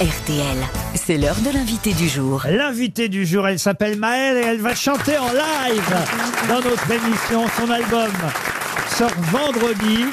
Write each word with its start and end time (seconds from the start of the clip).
RTL, 0.00 0.56
c'est 0.94 1.18
l'heure 1.18 1.36
de 1.44 1.52
l'invité 1.52 1.92
du 1.92 2.08
jour. 2.08 2.46
L'invitée 2.48 3.10
du 3.10 3.26
jour, 3.26 3.46
elle 3.46 3.58
s'appelle 3.58 3.98
Maëlle 3.98 4.38
et 4.38 4.46
elle 4.46 4.60
va 4.62 4.74
chanter 4.74 5.18
en 5.18 5.28
live 5.30 5.94
dans 6.48 6.62
notre 6.62 6.90
émission. 6.90 7.44
Son 7.58 7.70
album 7.70 8.10
sort 8.96 9.12
vendredi. 9.30 10.06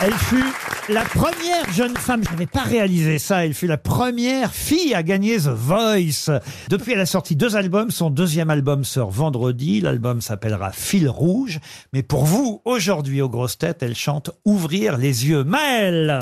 Elle 0.00 0.14
fut 0.14 0.50
la 0.88 1.02
première 1.02 1.70
jeune 1.74 1.94
femme, 1.94 2.22
je 2.24 2.30
n'avais 2.30 2.46
pas 2.46 2.62
réalisé 2.62 3.18
ça, 3.18 3.44
elle 3.44 3.52
fut 3.52 3.66
la 3.66 3.76
première 3.76 4.54
fille 4.54 4.94
à 4.94 5.02
gagner 5.02 5.36
The 5.36 5.48
Voice. 5.48 6.30
Depuis, 6.70 6.92
elle 6.92 7.00
a 7.00 7.06
sorti 7.06 7.36
deux 7.36 7.54
albums. 7.54 7.90
Son 7.90 8.08
deuxième 8.08 8.48
album 8.48 8.82
sort 8.82 9.10
vendredi. 9.10 9.82
L'album 9.82 10.22
s'appellera 10.22 10.72
Fil 10.72 11.06
Rouge. 11.06 11.58
Mais 11.92 12.02
pour 12.02 12.24
vous, 12.24 12.62
aujourd'hui, 12.64 13.20
aux 13.20 13.28
grosses 13.28 13.58
têtes, 13.58 13.82
elle 13.82 13.94
chante 13.94 14.30
Ouvrir 14.46 14.96
les 14.96 15.28
yeux. 15.28 15.44
Maëlle 15.44 16.18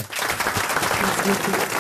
Et 1.27 1.75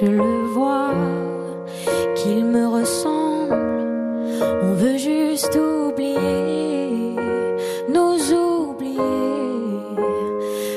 je 0.00 0.06
le 0.06 0.46
vois 0.52 0.92
qu'il 2.16 2.44
me 2.44 2.66
ressemble. 2.66 3.54
On 4.62 4.74
veut 4.74 4.98
juste 4.98 5.56
oublier, 5.56 7.16
nous 7.88 8.18
oublier. 8.32 9.00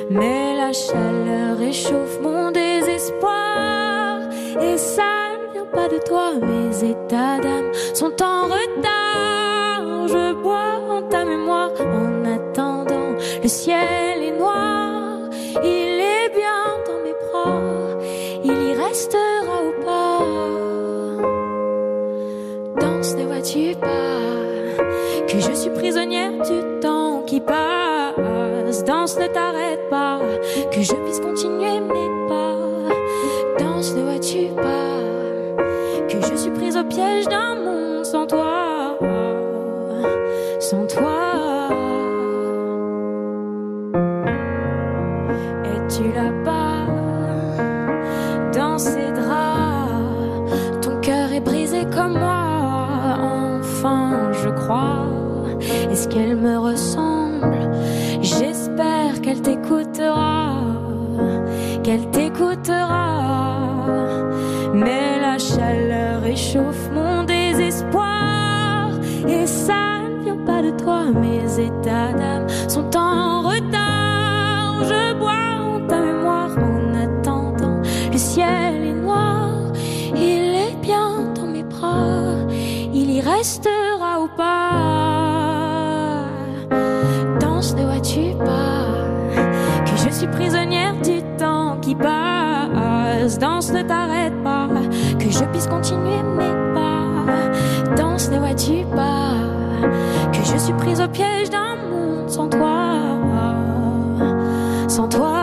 Mais 0.09 0.55
la 0.55 0.71
chaleur 0.71 1.57
réchauffe 1.57 2.19
mon 2.21 2.51
désespoir. 2.51 4.21
Et 4.61 4.77
ça 4.77 5.11
ne 5.37 5.53
vient 5.53 5.65
pas 5.65 5.89
de 5.89 5.99
toi, 6.07 6.33
mes 6.41 6.91
états 6.91 7.39
d'âme 7.39 7.71
sont 7.93 8.15
en 8.21 8.43
retard. 8.45 10.07
Je 10.07 10.33
bois 10.33 10.75
en 10.89 11.01
ta 11.01 11.25
mémoire 11.25 11.71
en 11.79 12.25
attendant. 12.37 13.15
Le 13.43 13.49
ciel 13.49 14.18
vois-tu 23.39 23.73
pas 23.75 25.27
que 25.29 25.39
je 25.39 25.53
suis 25.53 25.69
prisonnière 25.69 26.31
du 26.31 26.79
temps 26.81 27.23
qui 27.25 27.39
passe? 27.39 28.83
Danse, 28.83 29.17
ne 29.17 29.27
t'arrête 29.27 29.89
pas 29.89 30.19
que 30.71 30.81
je 30.81 30.93
puisse 30.93 31.19
continuer 31.21 31.79
mes 31.79 32.27
pas. 32.27 33.63
Danse, 33.63 33.95
ne 33.95 34.01
vois-tu 34.01 34.47
pas 34.55 36.05
que 36.09 36.19
je 36.29 36.35
suis 36.35 36.51
prise 36.51 36.75
au 36.75 36.83
piège 36.83 37.27
d'un 37.27 37.55
monde 37.55 38.03
sans 38.03 38.27
toi, 38.27 38.97
sans 40.59 40.85
toi. 40.85 41.69
Es-tu 45.63 46.11
là-bas? 46.11 46.87
Dans 48.53 48.77
ces 48.77 49.11
draps 49.11 50.81
Ton 50.81 50.99
cœur 50.99 51.31
est 51.31 51.39
brisé 51.39 51.85
comme 51.95 52.17
moi. 52.19 52.28
Je 54.43 54.49
crois. 54.49 55.05
Est-ce 55.91 56.07
qu'elle 56.07 56.35
me 56.37 56.57
ressemble? 56.57 57.69
J'espère 58.21 59.21
qu'elle 59.21 59.41
t'écoutera, 59.41 60.53
qu'elle 61.83 62.09
t'écoutera. 62.11 63.85
Mais 64.73 65.19
la 65.19 65.37
chaleur 65.37 66.21
réchauffe 66.21 66.89
mon 66.93 67.23
désespoir. 67.23 68.91
Et 69.27 69.45
ça 69.45 69.99
ne 70.09 70.23
vient 70.23 70.45
pas 70.45 70.61
de 70.61 70.71
toi, 70.71 71.03
mes 71.11 71.59
états 71.59 72.13
d'âme 72.13 72.47
sont 72.67 72.95
en 72.95 73.41
retard. 73.41 74.83
Je 74.83 75.13
bois 75.19 75.81
ta 75.87 75.99
mémoire 75.99 76.51
en 76.57 76.93
attendant. 77.05 77.81
Le 78.11 78.17
ciel 78.17 78.85
est 78.85 78.93
noir, 78.93 79.49
il 80.15 80.55
est 80.67 80.75
bien 80.81 81.33
dans 81.35 81.47
mes 81.47 81.63
bras. 81.63 82.47
Il 82.93 83.11
y 83.11 83.21
restera 83.21 83.78
je 90.05 90.09
suis 90.09 90.27
prisonnière 90.27 90.93
du 91.01 91.21
temps 91.37 91.77
qui 91.81 91.95
passe? 91.95 93.37
Danse, 93.39 93.71
ne 93.71 93.81
t'arrête 93.81 94.43
pas 94.43 94.67
que 95.19 95.29
je 95.29 95.43
puisse 95.45 95.67
continuer 95.67 96.23
mes 96.37 96.73
pas. 96.73 97.95
Danse, 97.95 98.29
ne 98.29 98.39
vois-tu 98.39 98.85
pas 98.95 99.33
que 100.31 100.43
je 100.43 100.57
suis 100.57 100.73
prise 100.73 101.01
au 101.01 101.07
piège 101.07 101.49
d'un 101.49 101.75
monde 101.91 102.29
sans 102.29 102.47
toi, 102.47 102.93
sans 104.87 105.07
toi. 105.07 105.38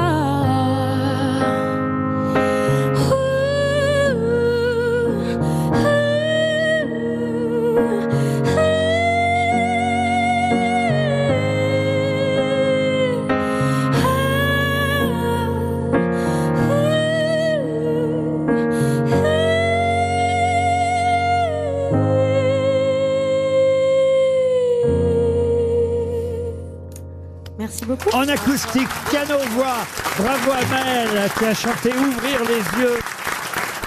Merci. 27.67 27.85
En 28.13 28.29
acoustique, 28.29 28.89
piano-voix. 29.11 29.79
Bravo 30.19 30.53
à 30.53 30.65
Maëlle 30.67 31.31
qui 31.37 31.45
a 31.45 31.55
chanté 31.55 31.91
Ouvrir 31.91 32.41
les 32.45 32.81
yeux. 32.81 32.99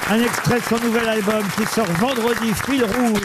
Un 0.09 0.21
extrait 0.21 0.59
de 0.59 0.65
son 0.65 0.85
nouvel 0.85 1.07
album 1.07 1.43
qui 1.55 1.65
sort 1.65 1.85
vendredi, 1.99 2.51
Fil 2.65 2.83
Rouge. 2.83 3.21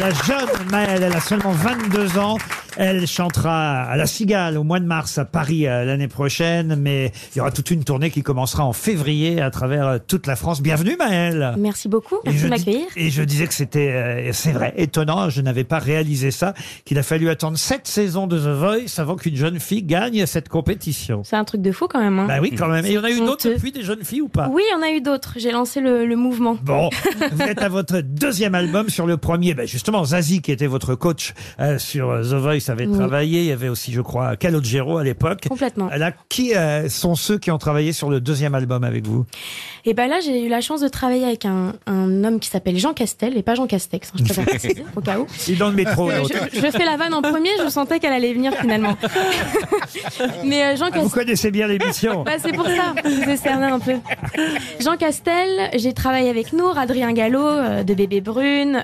La 0.00 0.10
jeune 0.10 0.48
Maëlle, 0.70 1.02
elle 1.02 1.16
a 1.16 1.20
seulement 1.20 1.52
22 1.52 2.18
ans. 2.18 2.38
Elle 2.80 3.08
chantera 3.08 3.82
à 3.82 3.96
la 3.96 4.06
Cigale 4.06 4.56
au 4.56 4.62
mois 4.62 4.78
de 4.78 4.84
mars 4.84 5.18
à 5.18 5.24
Paris 5.24 5.66
euh, 5.66 5.84
l'année 5.84 6.06
prochaine, 6.06 6.76
mais 6.76 7.10
il 7.34 7.38
y 7.38 7.40
aura 7.40 7.50
toute 7.50 7.72
une 7.72 7.82
tournée 7.82 8.12
qui 8.12 8.22
commencera 8.22 8.64
en 8.64 8.72
février 8.72 9.40
à 9.40 9.50
travers 9.50 9.86
euh, 9.88 9.98
toute 10.06 10.28
la 10.28 10.36
France. 10.36 10.62
Bienvenue 10.62 10.94
Maëlle 10.96 11.54
Merci 11.58 11.88
beaucoup. 11.88 12.18
et 12.24 12.30
Merci 12.30 12.38
je, 12.38 12.44
de 12.48 12.54
dis- 12.54 12.58
m'accueillir. 12.60 12.86
et 12.94 13.10
je 13.10 13.22
disais 13.24 13.48
que 13.48 13.54
c'était, 13.54 13.90
euh, 13.90 14.30
c'est 14.32 14.52
vrai, 14.52 14.74
étonnant. 14.76 15.28
Je 15.28 15.40
n'avais 15.40 15.64
pas 15.64 15.80
réalisé 15.80 16.30
ça, 16.30 16.54
qu'il 16.84 16.98
a 16.98 17.02
fallu 17.02 17.28
attendre 17.30 17.58
sept 17.58 17.88
saisons 17.88 18.28
de 18.28 18.38
The 18.38 18.56
Voice 18.56 18.98
avant 19.00 19.16
qu'une 19.16 19.34
jeune 19.34 19.58
fille 19.58 19.82
gagne 19.82 20.24
cette 20.26 20.48
compétition. 20.48 21.22
C'est 21.24 21.34
un 21.34 21.44
truc 21.44 21.62
de 21.62 21.72
fou 21.72 21.88
quand 21.90 21.98
même. 22.00 22.20
hein. 22.20 22.26
Bah 22.28 22.38
oui, 22.40 22.52
quand 22.56 22.68
même. 22.68 22.86
Et 22.86 22.90
il 22.90 22.94
y 22.94 22.98
en 22.98 23.02
a 23.02 23.10
eu 23.10 23.18
d'autres 23.18 23.48
honteux. 23.48 23.54
depuis 23.56 23.72
des 23.72 23.82
jeunes 23.82 24.04
filles 24.04 24.20
ou 24.22 24.28
pas? 24.28 24.48
Oui, 24.52 24.62
il 24.70 24.72
y 24.72 24.78
en 24.80 24.86
a 24.86 24.92
eu 24.96 25.00
d'autres. 25.00 25.32
J'ai 25.36 25.50
lancé 25.50 25.80
le, 25.80 26.06
le 26.06 26.14
mouvement. 26.14 26.56
Bon, 26.62 26.90
vous 27.32 27.42
êtes 27.42 27.60
à 27.60 27.68
votre 27.68 27.98
deuxième 28.02 28.54
album 28.54 28.88
sur 28.88 29.04
le 29.08 29.16
premier. 29.16 29.54
Ben 29.54 29.66
justement, 29.66 30.04
Zazie, 30.04 30.42
qui 30.42 30.52
était 30.52 30.68
votre 30.68 30.94
coach 30.94 31.34
euh, 31.58 31.76
sur 31.80 32.10
euh, 32.10 32.22
The 32.22 32.34
Voice, 32.34 32.67
avait 32.72 32.86
Oui. 32.86 32.96
travaillé. 32.96 33.40
Il 33.40 33.46
y 33.46 33.52
avait 33.52 33.68
aussi, 33.68 33.92
je 33.92 34.00
crois, 34.00 34.36
Calogero 34.36 34.98
à 34.98 35.04
l'époque. 35.04 35.46
Complètement. 35.48 35.88
Là, 35.96 36.12
qui 36.28 36.54
euh, 36.54 36.88
sont 36.88 37.14
ceux 37.14 37.38
qui 37.38 37.50
ont 37.50 37.58
travaillé 37.58 37.92
sur 37.92 38.10
le 38.10 38.20
deuxième 38.20 38.54
album 38.54 38.84
avec 38.84 39.06
vous? 39.06 39.24
Et 39.84 39.94
ben 39.94 40.08
là, 40.08 40.16
j'ai 40.24 40.44
eu 40.44 40.48
la 40.48 40.60
chance 40.60 40.80
de 40.80 40.88
travailler 40.88 41.24
avec 41.24 41.44
un, 41.46 41.72
un 41.86 42.24
homme 42.24 42.40
qui 42.40 42.48
s'appelle 42.50 42.78
Jean 42.78 42.92
Castel 42.92 43.36
et 43.36 43.42
pas 43.42 43.54
Jean 43.54 43.66
Castex. 43.66 44.08
hein, 44.08 44.12
je 44.18 44.24
préfère 44.24 44.44
préciser, 44.58 44.84
au 44.96 45.00
cas 45.00 45.18
où. 45.18 45.26
Il 45.46 45.54
est 45.54 45.56
dans 45.56 45.70
le 45.70 45.76
métro. 45.76 46.10
Euh, 46.10 46.18
l'autre. 46.18 46.34
je, 46.52 46.56
je 46.60 46.70
fais 46.70 46.84
la 46.84 46.96
vanne 46.96 47.14
en 47.14 47.22
premier, 47.22 47.50
je 47.64 47.68
sentais 47.70 47.98
qu'elle 47.98 48.12
allait 48.12 48.34
venir 48.34 48.52
finalement. 48.54 48.96
Mais 50.44 50.62
euh, 50.64 50.76
Jean 50.76 50.86
Ah, 50.92 50.98
Vous 51.00 51.08
connaissez 51.08 51.50
bien 51.50 51.66
l'émission. 51.68 52.22
Bah, 52.24 52.32
c'est 52.38 52.52
pour 52.52 52.66
ça, 52.66 52.94
je 53.04 53.10
vous 53.10 53.30
ai 53.30 53.36
cerné 53.36 53.66
un 53.66 53.78
peu. 53.78 53.94
Jean 54.80 54.96
Castel, 54.96 55.70
j'ai 55.76 55.92
travaillé 55.92 56.28
avec 56.28 56.52
Nour, 56.52 56.76
Adrien 56.78 57.12
Gallo 57.12 57.40
euh, 57.46 57.82
de 57.82 57.94
Bébé 57.94 58.20
Brune 58.20 58.82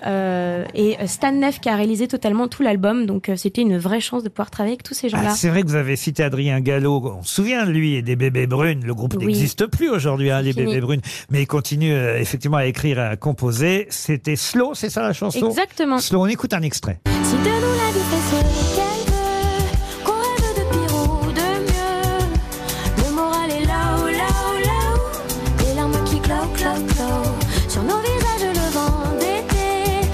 et 0.74 0.96
Stan 1.06 1.32
Neff 1.32 1.60
qui 1.60 1.68
a 1.68 1.76
réalisé 1.76 2.08
totalement 2.08 2.48
tout 2.48 2.62
l'album. 2.62 3.06
Donc 3.06 3.30
c'était 3.36 3.62
une 3.62 3.73
vraie 3.78 4.00
chance 4.00 4.22
de 4.22 4.28
pouvoir 4.28 4.50
travailler 4.50 4.74
avec 4.74 4.82
tous 4.82 4.94
ces 4.94 5.08
gens-là. 5.08 5.30
Ah, 5.30 5.34
c'est 5.34 5.48
vrai 5.48 5.62
que 5.62 5.68
vous 5.68 5.74
avez 5.74 5.96
cité 5.96 6.22
Adrien 6.22 6.60
Gallo. 6.60 7.02
On 7.18 7.22
se 7.22 7.34
souvient 7.34 7.64
de 7.66 7.70
lui 7.70 7.94
et 7.94 8.02
des 8.02 8.16
Bébés 8.16 8.46
Brunes. 8.46 8.84
Le 8.84 8.94
groupe 8.94 9.14
Oui. 9.18 9.26
n'existe 9.26 9.66
plus 9.66 9.88
aujourd'hui, 9.90 10.30
hein, 10.30 10.40
les 10.42 10.52
Fini. 10.52 10.66
Bébés 10.66 10.80
Brunes. 10.80 11.00
Mais 11.30 11.42
il 11.42 11.46
continue 11.46 11.92
euh, 11.92 12.18
effectivement 12.18 12.56
à 12.58 12.66
écrire 12.66 12.98
et 12.98 13.02
à 13.02 13.16
composer. 13.16 13.86
C'était 13.90 14.36
Slow, 14.36 14.74
c'est 14.74 14.90
ça 14.90 15.02
la 15.02 15.12
chanson? 15.12 15.48
Exactement. 15.48 15.98
Slow, 15.98 16.22
on 16.22 16.26
écoute 16.26 16.52
un 16.54 16.62
extrait. 16.62 16.98
Si 17.22 17.32
de 17.34 17.38
nous 17.38 17.44
la 17.44 17.92
vie 17.92 18.83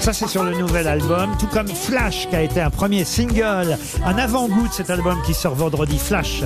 Ça, 0.01 0.13
c'est 0.13 0.27
sur 0.27 0.43
le 0.43 0.57
nouvel 0.57 0.87
album, 0.87 1.29
tout 1.39 1.45
comme 1.45 1.67
Flash, 1.67 2.27
qui 2.27 2.35
a 2.35 2.41
été 2.41 2.59
un 2.59 2.71
premier 2.71 3.05
single, 3.05 3.77
un 4.03 4.17
avant-goût 4.17 4.67
de 4.67 4.73
cet 4.73 4.89
album 4.89 5.21
qui 5.23 5.35
sort 5.35 5.53
vendredi, 5.53 5.99
Flash. 5.99 6.41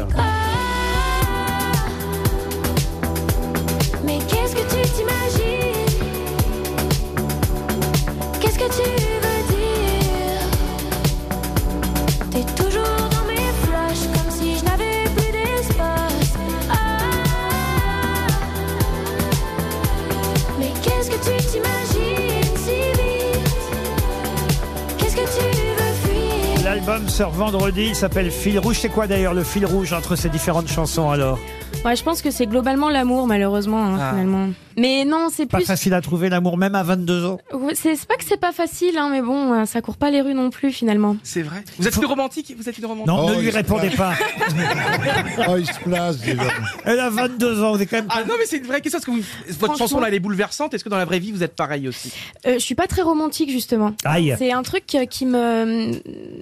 L'album 26.76 27.08
sort 27.08 27.32
vendredi, 27.32 27.86
il 27.86 27.96
s'appelle 27.96 28.30
Fil 28.30 28.60
Rouge. 28.60 28.80
C'est 28.82 28.90
quoi 28.90 29.08
d'ailleurs 29.08 29.34
le 29.34 29.46
fil 29.46 29.66
rouge 29.66 29.94
entre 29.94 30.18
ces 30.18 30.28
différentes 30.28 30.68
chansons 30.68 31.10
alors? 31.10 31.40
Ouais, 31.86 31.96
je 31.96 32.04
pense 32.04 32.22
que 32.24 32.32
c'est 32.32 32.48
globalement 32.48 32.90
l'amour, 32.90 33.28
malheureusement, 33.28 33.86
hein, 33.86 33.98
Ah. 34.02 34.10
finalement. 34.12 34.50
Mais 34.78 35.06
non, 35.06 35.28
c'est 35.32 35.46
Pas 35.46 35.60
plus. 35.60 35.66
facile 35.68 35.94
à 35.94 36.02
trouver 36.02 36.28
l'amour 36.28 36.58
même 36.58 36.76
à 36.76 36.84
22 36.84 37.26
ans. 37.26 37.38
Ouais, 37.54 37.76
C'est 37.76 37.96
c'est 37.96 38.08
pas 38.08 38.16
que 38.18 38.26
c'est 38.28 38.40
pas 38.40 38.52
facile, 38.52 38.98
hein, 38.98 39.08
mais 39.10 39.22
bon, 39.22 39.54
euh, 39.54 39.66
ça 39.66 39.82
court 39.82 39.96
pas 39.96 40.10
les 40.12 40.20
rues 40.20 40.34
non 40.34 40.50
plus, 40.50 40.74
finalement. 40.74 41.16
C'est 41.24 41.44
vrai. 41.44 41.64
Vous 41.80 41.88
êtes 41.88 41.96
une 41.96 42.06
romantique? 42.06 42.54
Vous 42.58 42.68
êtes 42.68 42.78
une 42.78 42.86
romantique? 42.86 43.08
Non, 43.08 43.26
Oh, 43.28 43.30
ne 43.30 43.40
lui 43.40 43.46
il 43.48 43.52
se 43.52 43.56
répondez 43.58 43.90
pas. 43.92 44.14
Oh, 45.48 45.56
il 45.58 45.66
se 45.66 45.80
place 45.80 46.18
déjà. 46.20 46.42
Elle 46.84 47.00
a 47.00 47.10
22 47.10 47.64
ans, 47.64 47.74
vous 47.76 47.82
êtes 47.82 47.90
quand 47.90 47.98
même... 47.98 48.08
Ah 48.10 48.24
non, 48.28 48.34
mais 48.40 48.46
c'est 48.46 48.58
une 48.58 48.66
vraie 48.66 48.82
question. 48.82 48.98
Est-ce 48.98 49.06
que 49.06 49.12
vous- 49.12 49.60
votre 49.60 49.78
chanson 49.78 50.00
là, 50.00 50.08
elle 50.08 50.14
est 50.16 50.20
bouleversante 50.20 50.74
Est-ce 50.74 50.84
que 50.84 50.90
dans 50.90 50.98
la 50.98 51.06
vraie 51.06 51.20
vie, 51.20 51.32
vous 51.32 51.44
êtes 51.44 51.56
pareil 51.56 51.88
aussi? 51.88 52.12
Euh, 52.46 52.54
je 52.56 52.60
suis 52.60 52.76
pas 52.76 52.88
très 52.88 53.02
romantique, 53.04 53.50
justement. 53.52 53.94
Aïe. 54.04 54.36
C'est 54.38 54.52
un 54.52 54.64
truc 54.64 54.84
euh, 54.96 55.06
qui 55.06 55.26
me 55.26 55.38
euh, 55.38 55.92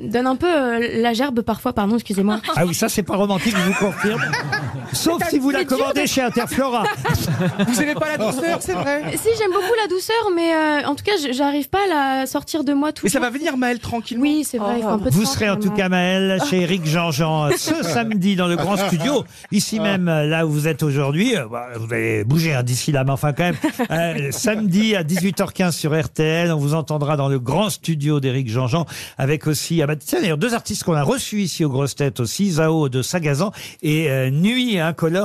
donne 0.04 0.26
un 0.28 0.36
peu 0.36 0.48
euh, 0.48 1.02
la 1.02 1.14
gerbe 1.14 1.42
parfois, 1.42 1.74
pardon, 1.74 1.96
excusez-moi. 1.96 2.40
Ah 2.56 2.66
oui, 2.66 2.74
ça 2.74 2.88
c'est 2.90 3.04
pas 3.04 3.16
romantique, 3.16 3.56
je 3.58 3.62
vous 3.72 3.74
confirme. 3.86 4.22
Sauf 4.94 5.22
si 5.34 5.40
vous 5.40 5.50
la 5.52 5.66
commandez 5.66 6.02
de- 6.04 6.08
chez 6.08 6.22
Interflora. 6.22 6.84
Vous 7.68 7.82
aimez 7.82 7.94
pas 7.96 8.10
la 8.10 8.18
douceur, 8.18 8.60
c'est 8.62 8.74
vrai 8.74 9.04
Si, 9.16 9.30
j'aime 9.38 9.52
beaucoup 9.52 9.74
la 9.82 9.88
douceur, 9.88 10.30
mais 10.36 10.54
euh, 10.54 10.88
en 10.88 10.96
tout 10.96 11.04
cas, 11.04 11.14
j- 11.20 11.34
j'arrive 11.34 11.70
pas 11.70 11.80
à 11.92 12.20
la 12.22 12.26
sortir 12.26 12.64
de 12.64 12.74
moi 12.74 12.92
tout 12.92 13.02
Mais 13.04 13.10
ça 13.10 13.20
va 13.20 13.30
venir, 13.30 13.58
Maël, 13.58 13.80
tranquillement. 13.80 14.24
Oui, 14.24 14.44
c'est 14.48 14.58
vrai, 14.58 14.76
il 14.78 14.82
faut 14.84 14.88
un 14.90 15.00
peu 15.00 15.10
de 15.10 15.16
Vous 15.16 15.24
temps, 15.24 15.30
serez 15.32 15.50
en 15.50 15.58
tout 15.58 15.72
cas 15.72 15.90
Maël 15.90 16.42
chez 16.50 16.62
Eric 16.62 16.86
Jean-Jean 16.86 17.46
euh, 17.48 17.52
ce 17.58 17.84
samedi 17.84 18.36
dans 18.36 18.48
le 18.48 18.56
grand 18.56 18.78
studio, 18.78 19.24
ici 19.52 19.80
même 19.80 20.08
euh, 20.08 20.26
là 20.26 20.46
où 20.46 20.50
vous 20.52 20.68
êtes 20.68 20.84
aujourd'hui. 20.84 21.36
Euh, 21.36 21.46
bah, 21.52 21.68
Vous 21.78 21.94
allez 21.94 22.24
bouger 22.24 22.54
hein, 22.54 22.64
d'ici 22.64 22.92
là, 22.92 23.04
mais 23.04 23.12
enfin 23.12 23.34
quand 23.34 23.44
même. 23.44 23.56
Euh, 23.92 24.32
samedi 24.32 24.96
à 24.96 25.04
18h15 25.04 25.72
sur 25.72 26.00
RTL, 26.00 26.52
on 26.52 26.58
vous 26.58 26.74
entendra 26.74 27.18
dans 27.18 27.28
le 27.30 27.40
grand 27.40 27.70
studio 27.70 28.20
d'Eric 28.20 28.50
Jean-Jean 28.50 28.86
avec 29.18 29.48
aussi, 29.48 29.82
ah 29.82 29.88
bah, 29.88 29.96
tiens 29.96 30.22
d'ailleurs 30.22 30.38
deux 30.38 30.54
artistes 30.54 30.84
qu'on 30.84 30.94
a 30.94 31.04
reçus 31.04 31.42
ici 31.42 31.66
aux 31.66 31.70
grosses 31.70 31.96
têtes 31.96 32.20
aussi, 32.20 32.52
Zao 32.52 32.90
de 32.90 33.02
Sagazan 33.02 33.52
et 33.82 34.10
euh, 34.10 34.30
Nuit 34.30 34.80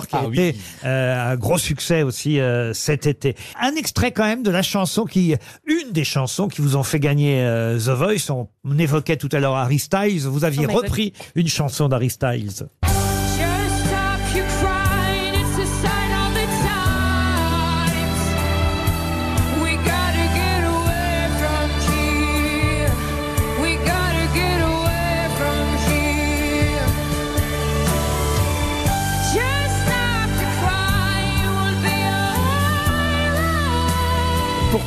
Qui 0.06 0.16
a 0.16 0.22
Ah 0.24 0.28
été 0.32 0.56
euh, 0.84 1.32
un 1.32 1.36
gros 1.36 1.58
succès 1.58 2.02
aussi 2.02 2.40
euh, 2.40 2.72
cet 2.74 3.06
été. 3.06 3.36
Un 3.60 3.74
extrait 3.74 4.12
quand 4.12 4.24
même 4.24 4.42
de 4.42 4.50
la 4.50 4.62
chanson 4.62 5.04
qui, 5.04 5.34
une 5.66 5.92
des 5.92 6.04
chansons 6.04 6.48
qui 6.48 6.60
vous 6.60 6.76
ont 6.76 6.82
fait 6.82 7.00
gagner 7.00 7.40
euh, 7.42 7.78
The 7.78 7.90
Voice. 7.90 8.30
On, 8.30 8.48
évoquait 8.78 9.16
tout 9.16 9.30
à 9.32 9.40
l'heure 9.40 9.56
Harry 9.56 9.78
Styles. 9.78 10.28
Vous 10.28 10.44
aviez 10.44 10.66
Oh 10.68 10.72
God. 10.72 10.84
repris 10.84 11.12
une 11.34 11.48
chanson 11.48 11.88
d'Harry 11.88 12.10
Styles. 12.10 12.68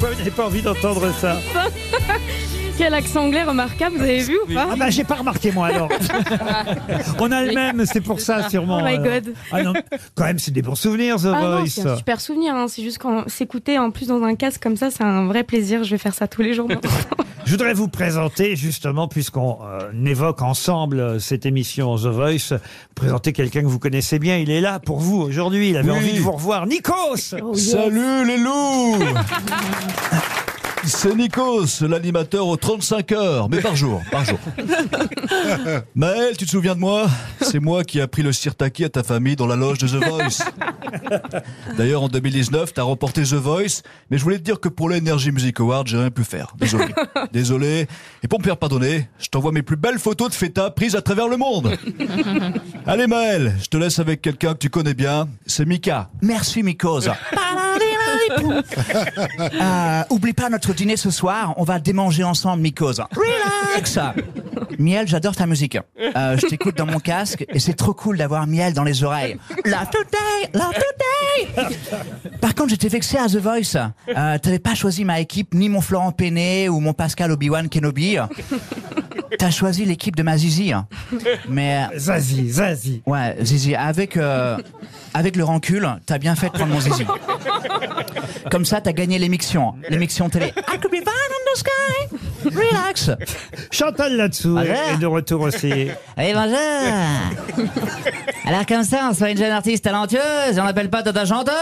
Pourquoi 0.02 0.16
vous 0.16 0.24
n'avez 0.24 0.36
pas 0.36 0.46
envie 0.48 0.62
d'entendre 0.64 1.14
ça 1.14 1.38
Quel 2.80 2.92
accent 2.96 3.26
anglais 3.26 3.44
remarquable, 3.44 3.98
vous 3.98 4.02
avez 4.02 4.24
vu 4.24 4.36
ou 4.44 4.52
pas 4.52 4.70
Ah 4.72 4.76
bah 4.76 4.90
j'ai 4.90 5.04
pas 5.04 5.14
remarqué 5.14 5.52
moi 5.52 5.68
alors. 5.68 5.90
On 7.20 7.32
a 7.32 7.44
le 7.44 7.54
même, 7.54 7.86
c'est 7.86 8.02
pour 8.02 8.20
ça 8.20 8.50
sûrement. 8.50 8.80
Oh 8.82 8.84
my 8.84 8.96
alors. 8.96 9.22
God. 9.22 9.34
Ah 9.52 9.62
non, 9.62 9.74
quand 10.16 10.24
même 10.24 10.40
c'est 10.40 10.50
des 10.50 10.64
bons 10.64 10.74
souvenirs 10.74 11.18
The 11.18 11.28
Ah 11.36 11.42
non, 11.44 11.60
Voice. 11.60 11.68
c'est 11.68 11.88
un 11.88 11.98
super 11.98 12.20
souvenir, 12.20 12.56
hein. 12.56 12.66
c'est 12.68 12.82
juste 12.82 12.98
quand 12.98 13.30
s'écouter 13.30 13.78
en 13.78 13.92
plus 13.92 14.08
dans 14.08 14.24
un 14.24 14.34
casque 14.34 14.64
comme 14.64 14.76
ça, 14.76 14.90
c'est 14.90 15.04
un 15.04 15.28
vrai 15.28 15.44
plaisir, 15.44 15.84
je 15.84 15.92
vais 15.92 16.00
faire 16.00 16.16
ça 16.16 16.28
tous 16.28 16.42
les 16.42 16.56
jours 16.56 16.68
maintenant. 16.68 16.90
Je 17.46 17.52
voudrais 17.52 17.74
vous 17.74 17.88
présenter, 17.88 18.56
justement, 18.56 19.08
puisqu'on 19.08 19.58
euh, 19.64 19.92
évoque 20.06 20.42
ensemble 20.42 21.00
euh, 21.00 21.20
cette 21.20 21.46
émission 21.46 21.96
The 21.98 22.06
Voice, 22.06 22.54
présenter 22.96 23.34
quelqu'un 23.34 23.62
que 23.62 23.68
vous 23.68 23.80
connaissez 23.80 24.20
bien. 24.20 24.38
Il 24.38 24.50
est 24.52 24.62
là 24.62 24.80
pour 24.80 25.00
vous 25.00 25.18
aujourd'hui. 25.22 25.72
Il 25.72 25.78
avait 25.78 25.92
Oui. 25.92 25.98
envie 25.98 26.14
de 26.14 26.20
vous 26.20 26.32
revoir. 26.32 26.66
Nikos. 26.68 27.36
Salut 27.56 28.26
les 28.28 28.38
loups 28.38 29.04
C'est 30.84 31.16
Nikos, 31.16 31.82
l'animateur 31.88 32.48
aux 32.48 32.58
35 32.58 33.12
heures, 33.12 33.50
mais 33.50 33.62
par 33.62 33.76
jour, 33.76 34.02
par 34.12 34.26
jour. 34.26 34.40
Maël, 35.96 36.36
tu 36.38 36.46
te 36.46 36.52
souviens 36.52 36.76
de 36.76 36.80
moi? 36.80 37.08
C'est 37.42 37.60
moi 37.60 37.84
qui 37.84 38.00
ai 38.00 38.02
appris 38.02 38.24
le 38.24 38.32
sirtaki 38.32 38.84
à 38.86 38.90
ta 38.90 39.04
famille 39.04 39.36
dans 39.36 39.46
la 39.48 39.56
loge 39.56 39.78
de 39.78 39.88
The 39.88 40.04
Voice. 40.04 40.44
D'ailleurs, 41.78 42.04
en 42.04 42.08
2019, 42.08 42.74
t'as 42.74 42.82
remporté 42.84 43.24
The 43.24 43.34
Voice, 43.34 43.84
mais 44.10 44.18
je 44.18 44.24
voulais 44.24 44.38
te 44.38 44.44
dire 44.44 44.60
que 44.60 44.70
pour 44.70 44.90
l'Energy 44.90 45.32
Music 45.32 45.60
Award, 45.60 45.88
j'ai 45.88 45.98
rien 45.98 46.10
pu 46.10 46.24
faire. 46.24 46.54
Désolé. 46.58 46.86
Désolé. 47.32 47.88
Et 48.24 48.28
pour 48.28 48.40
me 48.40 48.44
faire 48.44 48.58
pardonner, 48.58 49.08
je 49.20 49.28
t'envoie 49.28 49.52
mes 49.52 49.64
plus 49.64 49.78
belles 49.78 50.00
photos 50.00 50.30
de 50.30 50.34
feta 50.34 50.72
prises 50.72 50.96
à 50.96 51.02
travers 51.02 51.28
le 51.28 51.38
monde. 51.38 51.78
Allez 52.88 53.08
Maël, 53.08 53.56
je 53.62 53.68
te 53.68 53.78
laisse 53.78 54.00
avec 54.00 54.22
quelqu'un 54.22 54.54
que 54.54 54.60
tu 54.60 54.70
connais 54.70 54.96
bien, 54.96 55.28
c'est 55.46 55.66
Mika. 55.66 56.10
Merci 56.22 56.64
Mikos. 56.64 57.08
Euh, 59.62 60.04
oublie 60.10 60.34
pas 60.34 60.50
notre 60.50 60.74
dîner 60.74 60.98
ce 60.98 61.10
soir, 61.10 61.54
on 61.58 61.64
va 61.64 61.80
démanger 61.80 62.24
ensemble 62.24 62.62
Mikos. 62.62 62.94
Relax 63.12 64.00
Miel, 64.80 65.08
j'adore 65.08 65.36
ta 65.36 65.46
musique. 65.46 65.78
Euh, 66.00 66.38
je 66.38 66.48
t'écoute 66.48 66.78
dans 66.78 66.86
mon 66.86 67.00
casque 67.00 67.46
et 67.50 67.60
c'est 67.60 67.74
trop 67.74 67.94
cool 67.94 68.18
d'avoir 68.18 68.48
Miel 68.48 68.74
dans 68.74 68.84
les 68.84 69.04
oreilles. 69.04 69.38
Love 69.66 69.90
today, 69.92 70.50
love 70.54 70.74
today 70.74 71.78
Par 72.42 72.56
contre, 72.56 72.70
j'étais 72.70 72.88
vexé 72.88 73.18
à 73.18 73.28
The 73.28 73.38
Voice. 73.38 73.76
Euh, 74.10 74.38
T'avais 74.38 74.60
pas 74.60 74.76
choisi 74.76 75.06
ma 75.06 75.20
équipe, 75.20 75.54
ni 75.54 75.70
mon 75.70 75.82
Florent 75.82 76.12
Péné 76.12 76.70
ou 76.70 76.80
mon 76.80 76.94
Pascal 76.94 77.32
Obi-Wan 77.32 77.70
Kenobi. 77.70 78.18
T'as 79.38 79.52
choisi 79.52 79.86
l'équipe 79.86 80.16
de 80.16 80.24
ma 80.24 80.38
Zizi. 80.38 80.74
Mais 81.50 81.86
euh, 81.94 81.98
Zazie, 82.00 82.50
Zazie. 82.50 83.02
Ouais, 83.06 83.36
Zizi, 83.42 83.76
avec, 83.76 84.18
euh, 84.18 84.58
avec 85.14 85.36
le 85.36 85.44
rancule, 85.44 85.88
t'as 86.06 86.18
bien 86.18 86.36
fait 86.36 86.48
de 86.48 86.54
prendre 86.54 86.74
mon 86.74 86.80
Zizi. 86.80 87.06
Comme 88.50 88.66
ça, 88.66 88.82
t'as 88.82 88.94
gagné 88.94 89.18
l'émission. 89.20 89.76
L'émission 89.90 90.30
télé. 90.30 90.48
I 90.48 90.78
could 90.80 90.92
be 90.92 90.96
fine 90.96 91.08
in 91.08 91.54
the 91.54 91.58
sky. 91.58 92.31
Relax. 92.46 93.12
Chantal 93.72 94.18
là-dessous 94.18 94.56
ouais. 94.56 94.76
est 94.94 94.98
de 94.98 95.06
retour 95.06 95.42
aussi. 95.42 95.90
Allez, 96.18 96.34
bonjour. 96.34 97.68
Alors 98.46 98.66
comme 98.66 98.84
ça, 98.84 99.08
on 99.10 99.14
soit 99.14 99.32
une 99.32 99.38
jeune 99.38 99.52
artiste 99.52 99.84
talentueuse 99.84 100.56
et 100.56 100.60
on 100.60 100.64
n'appelle 100.64 100.90
pas 100.90 101.04
Tata 101.04 101.26
Chantal. 101.26 101.54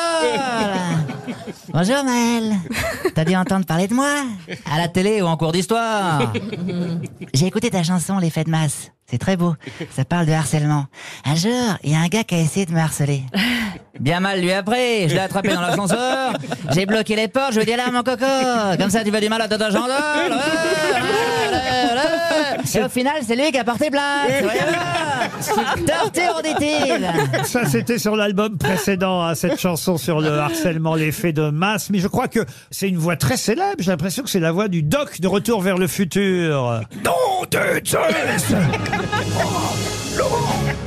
Bonjour 1.71 2.03
Maëlle. 2.03 2.55
T'as 3.13 3.25
dû 3.25 3.35
entendre 3.35 3.65
parler 3.65 3.87
de 3.87 3.93
moi 3.93 4.23
À 4.71 4.77
la 4.77 4.87
télé 4.87 5.21
ou 5.21 5.25
en 5.25 5.37
cours 5.37 5.51
d'histoire 5.51 6.31
J'ai 7.33 7.45
écouté 7.47 7.69
ta 7.69 7.83
chanson 7.83 8.17
Les 8.17 8.29
Fêtes 8.29 8.47
de 8.47 8.51
masse. 8.51 8.91
C'est 9.09 9.17
très 9.17 9.37
beau. 9.37 9.55
Ça 9.95 10.05
parle 10.05 10.25
de 10.25 10.31
harcèlement. 10.31 10.85
Un 11.25 11.35
jour, 11.35 11.77
il 11.83 11.91
y 11.91 11.95
a 11.95 11.99
un 11.99 12.07
gars 12.07 12.23
qui 12.23 12.35
a 12.35 12.39
essayé 12.39 12.65
de 12.65 12.71
me 12.71 12.79
harceler. 12.79 13.23
Bien 13.99 14.19
mal 14.19 14.39
lui 14.39 14.51
après, 14.51 15.09
je 15.09 15.13
l'ai 15.13 15.19
attrapé 15.19 15.49
dans 15.49 15.59
l'ascenseur, 15.59 16.33
j'ai 16.71 16.85
bloqué 16.85 17.17
les 17.17 17.27
portes, 17.27 17.51
je 17.51 17.59
lui 17.59 17.63
ai 17.63 17.71
dit 17.71 17.75
là 17.75 17.91
mon 17.91 18.01
coco, 18.01 18.25
comme 18.77 18.89
ça 18.89 19.03
tu 19.03 19.11
fais 19.11 19.19
du 19.19 19.27
mal 19.27 19.41
à 19.41 19.47
Tata 19.49 19.69
Chantal. 19.71 20.39
Et 22.75 22.83
au 22.83 22.89
final, 22.89 23.15
c'est 23.25 23.35
lui 23.35 23.51
qui 23.51 23.57
a 23.57 23.63
porté 23.63 23.89
plainte. 23.89 24.29
Voyez-vous 24.41 25.85
Torture 25.85 26.37
auditive. 26.39 27.07
Ça, 27.43 27.65
c'était 27.65 27.97
sur 27.97 28.15
l'album 28.15 28.57
précédent, 28.57 29.23
hein, 29.23 29.35
cette 29.35 29.59
chanson 29.59 29.97
sur 29.97 30.19
le 30.21 30.39
harcèlement, 30.39 30.95
l'effet 30.95 31.33
de 31.33 31.49
masse. 31.49 31.89
Mais 31.89 31.99
je 31.99 32.07
crois 32.07 32.27
que 32.27 32.39
c'est 32.71 32.89
une 32.89 32.97
voix 32.97 33.15
très 33.15 33.37
célèbre. 33.37 33.75
J'ai 33.79 33.91
l'impression 33.91 34.23
que 34.23 34.29
c'est 34.29 34.39
la 34.39 34.51
voix 34.51 34.67
du 34.67 34.83
doc 34.83 35.19
de 35.21 35.27
Retour 35.27 35.61
vers 35.61 35.77
le 35.77 35.87
futur. 35.87 36.81
Non 37.03 37.11
de 37.49 37.81
Zeus 37.85 38.53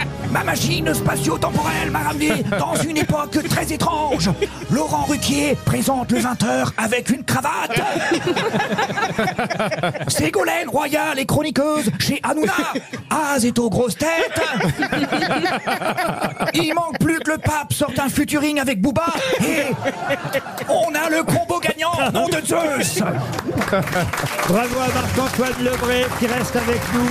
Ma 0.32 0.42
machine 0.44 0.94
spatio-temporelle 0.94 1.90
m'a 1.90 1.98
ramené 1.98 2.42
dans 2.58 2.74
une 2.76 2.96
époque 2.96 3.38
très 3.50 3.70
étrange. 3.70 4.30
Laurent 4.70 5.04
Ruquier 5.04 5.56
présente 5.66 6.10
le 6.10 6.20
20h 6.20 6.70
avec 6.78 7.10
une 7.10 7.22
cravate. 7.22 7.80
Ségolène 10.08 10.68
Royal 10.68 11.18
et 11.18 11.26
chroniqueuse 11.26 11.90
chez 11.98 12.18
Hanouna. 12.22 12.52
Az 13.10 13.44
est 13.44 13.58
aux 13.58 13.68
grosses 13.68 13.98
têtes. 13.98 14.40
Il 16.54 16.72
manque 16.74 16.98
plus 16.98 17.18
que 17.18 17.32
le 17.32 17.38
pape 17.38 17.72
sorte 17.72 17.98
un 17.98 18.08
futuring 18.08 18.58
avec 18.58 18.80
Booba 18.80 19.06
et 19.40 19.72
on 20.68 20.94
a 20.94 21.10
le 21.10 21.22
combo 21.24 21.60
gagnant, 21.60 22.10
nom 22.12 22.28
de 22.28 22.40
Zeus. 22.44 23.02
Bravo 24.48 24.78
à 24.80 24.88
Marc-Antoine 24.94 25.64
Lebré 25.64 26.06
qui 26.18 26.26
reste 26.26 26.56
avec 26.56 26.80
nous. 26.94 27.10